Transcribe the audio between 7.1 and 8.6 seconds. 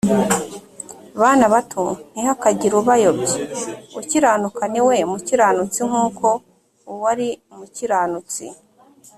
ari umukiranutsi